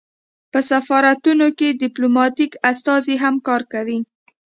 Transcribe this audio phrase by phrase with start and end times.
[0.51, 3.99] په سفارتونو کې ډیپلوماتیک استازي هم کار کوي